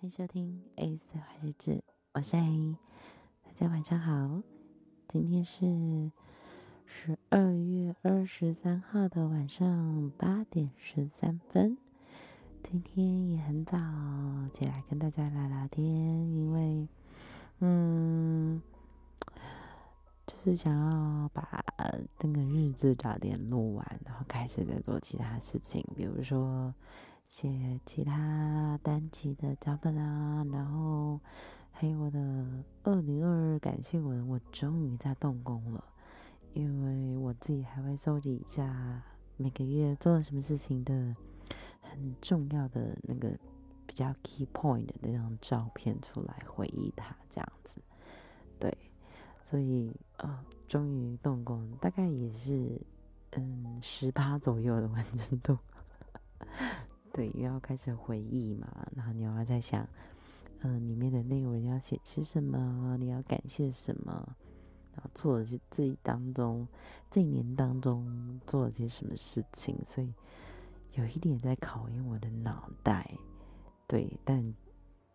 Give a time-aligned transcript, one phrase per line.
[0.00, 2.76] 欢迎收听 A 的坏日子，我是 A，
[3.42, 4.42] 大家晚上好。
[5.08, 6.12] 今天是
[6.86, 11.76] 十二月二十三号的晚上八点十三分。
[12.62, 13.76] 今天也很早
[14.54, 16.86] 起来跟大家聊聊天，因为
[17.58, 18.62] 嗯，
[20.28, 21.64] 就是想要把
[22.20, 26.72] 那个日子早点录完，然后开始再做其他事情，比如说。
[27.28, 31.20] 写其他单集的脚本啊，然后
[31.70, 32.18] 还有我的
[32.82, 35.84] 二零二二感谢文，我终于在动工了。
[36.54, 39.02] 因为我自己还会收集一下
[39.36, 41.14] 每个月做了什么事情的
[41.82, 43.30] 很重要的那个
[43.86, 47.76] 比较 key point 的那张照片出来回忆它，这样子。
[48.58, 48.76] 对，
[49.44, 52.80] 所以啊，终于动工，大概也是
[53.32, 55.58] 嗯十八左右的完成度。
[57.18, 59.84] 对，又要开始回忆嘛，然后你要在想，
[60.60, 64.36] 嗯、里面的内容要写些什么，你要感谢什么，
[64.94, 66.68] 然后做了些自己当中
[67.10, 70.14] 这一年当中做了些什么事情，所以
[70.92, 73.12] 有一点在考验我的脑袋。
[73.88, 74.54] 对，但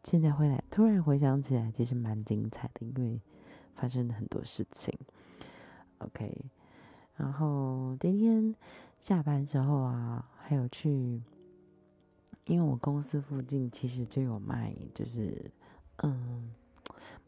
[0.04, 3.22] 现在回来突然回想起来，其实蛮精彩的，因为
[3.76, 4.94] 发生了很多事情。
[6.00, 6.52] OK，
[7.16, 8.54] 然后今天
[9.00, 11.22] 下班之后啊，还有去。
[12.46, 15.50] 因为我公司附近其实就有卖，就是
[15.98, 16.54] 嗯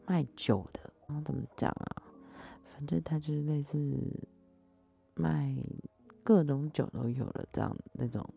[0.06, 2.02] 卖酒的，然后怎么讲啊？
[2.66, 3.78] 反正它就是类似
[5.14, 5.56] 卖
[6.22, 8.28] 各种酒都有了这样那种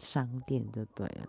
[0.00, 1.28] 商店就对了。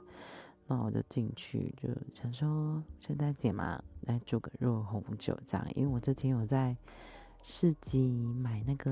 [0.65, 5.67] 那我就进去，就想说圣诞节嘛，来煮个热红酒这样。
[5.75, 6.75] 因为我之前有在
[7.43, 8.89] 市集买那个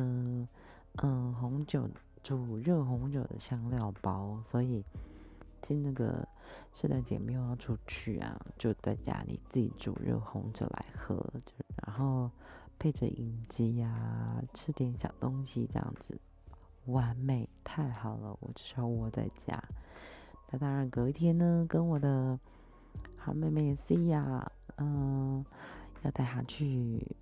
[0.98, 1.90] 嗯红酒
[2.22, 4.86] 煮热红酒的香料包，所以。
[5.64, 6.28] 今那个
[6.74, 11.54] 圣诞节没有要出去啊，就在家里自己煮热红酒来喝，就
[11.88, 12.30] 然后
[12.78, 16.20] 配着饮鸡呀，吃点小东西，这样子
[16.88, 18.38] 完美，太好了！
[18.42, 19.58] 我就是要窝在家。
[20.52, 22.38] 那当然，隔一天呢，跟我的
[23.16, 25.46] 好妹妹 C 呀，嗯，
[26.02, 27.16] 要带她去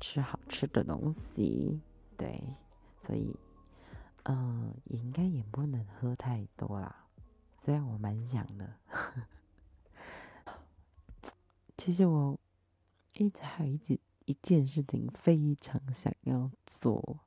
[0.00, 1.80] 吃好吃的东西，
[2.16, 2.42] 对，
[3.00, 3.32] 所以
[4.24, 7.05] 嗯，应该也不能喝太多啦。
[7.66, 8.74] 虽然我蛮想的，
[11.76, 12.38] 其实我
[13.14, 17.18] 一直还有一件一件事情非常想要做，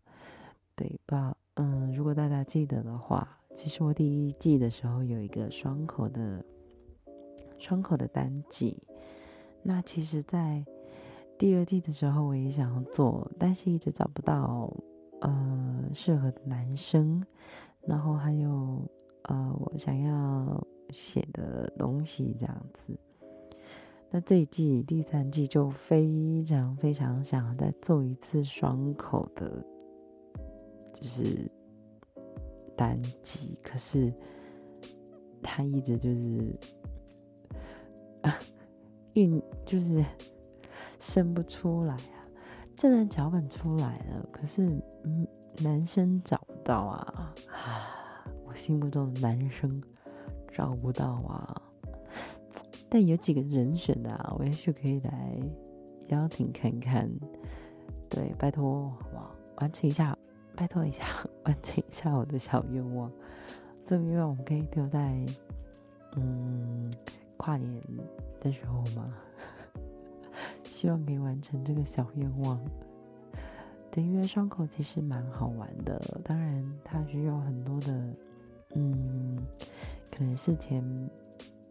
[0.78, 1.36] 对吧？
[1.56, 6.46] 嗯，如果大家记得的话，其实我第一季的时候有一个双口的
[7.58, 8.82] 双口的单集，
[9.62, 10.66] 那其实，在
[11.38, 14.74] 第二季的时候我也想要做，但是一直找不到
[15.20, 17.22] 呃适合的男生，
[17.82, 18.90] 然后还有。
[19.30, 22.98] 呃，我想要写的东西这样子，
[24.10, 29.64] 那这一季第三季就非常非常想再做一次双口的，
[30.92, 31.48] 就是
[32.76, 34.12] 单集，可是
[35.44, 36.60] 他一直就是，
[39.14, 40.04] 运就是
[40.98, 42.26] 生不出来啊，
[42.76, 44.66] 这段脚本出来了，可是
[45.04, 45.28] 嗯，
[45.60, 47.36] 男生找不到啊。
[48.50, 49.80] 我心目中的男生
[50.52, 51.62] 找不到啊，
[52.90, 55.40] 但有几个人选的啊，我也许可以来
[56.08, 57.08] 邀请看看。
[58.10, 58.92] 对，拜托，
[59.58, 60.18] 完成一下，
[60.56, 61.06] 拜托一下，
[61.46, 63.12] 完成一下我的小愿望。
[63.86, 65.24] 这个愿望我们可以丢在
[66.16, 66.92] 嗯
[67.38, 67.80] 跨年
[68.42, 69.14] 的时候吗？
[70.64, 72.60] 希望可以完成这个小愿望。
[73.92, 78.04] 对，因为伤口其实蛮好玩的，当然它需要很多的。
[78.76, 79.38] 嗯，
[80.12, 80.84] 可能事前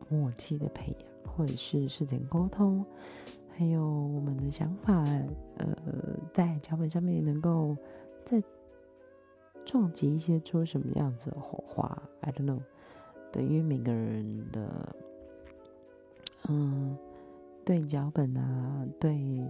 [0.08, 2.84] 默契的培养，或者是事前沟通，
[3.48, 5.04] 还有我们的想法，
[5.58, 5.76] 呃，
[6.34, 7.76] 在脚本上面能够
[8.24, 8.42] 再
[9.64, 12.60] 撞击一些出什么样子的火花，I don't know。
[13.30, 14.96] 对，因为每个人的，
[16.48, 16.96] 嗯，
[17.64, 19.48] 对脚本啊，对，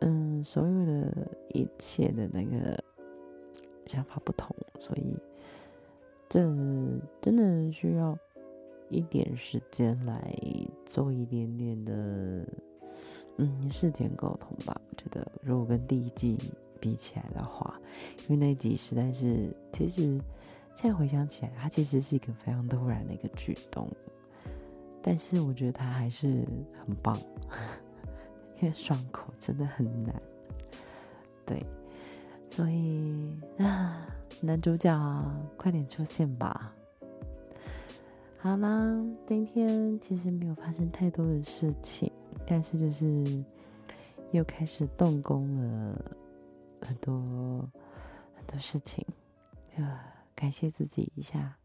[0.00, 2.82] 嗯，所有的一切的那个
[3.84, 5.14] 想法不同，所以。
[6.28, 6.42] 这
[7.22, 8.16] 真的需要
[8.90, 10.34] 一点时间来
[10.84, 11.92] 做一点点的，
[13.38, 14.78] 嗯，事前沟通吧。
[14.90, 16.36] 我觉得，如果跟第一季
[16.78, 17.80] 比起来的话，
[18.26, 20.20] 因为那集实在是，其实
[20.74, 23.88] 现在回想起来，它其实是一个非常突然的一个举动，
[25.00, 26.46] 但是我觉得它还是
[26.86, 27.18] 很棒，
[28.60, 30.14] 因为爽口真的很难，
[31.46, 31.64] 对，
[32.50, 34.14] 所以啊。
[34.40, 34.96] 男主角，
[35.56, 36.72] 快点出现吧！
[38.38, 42.10] 好啦，今天其实没有发生太多的事情，
[42.46, 43.44] 但是就是
[44.30, 46.16] 又开始动工了
[46.80, 47.68] 很多
[48.36, 49.04] 很多事情，
[49.76, 49.82] 就
[50.36, 51.56] 感谢自己一下。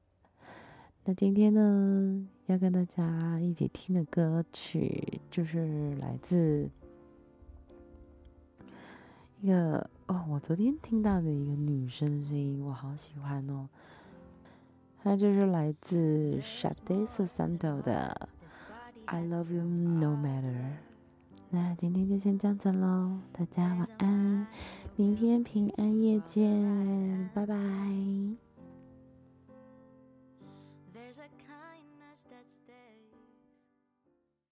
[1.06, 6.68] 那今天呢，要跟大家一起听的歌曲就是来自
[9.44, 13.68] 一个哦，我昨天听到的一个女生的声音，我好喜欢哦。
[15.04, 18.30] 她就是来自 Sade Susanto 的
[19.04, 20.78] I Love You No Matter。
[21.50, 24.48] 那今天就先这样子喽，大家晚安，
[24.95, 28.43] 明天平安夜见，拜拜。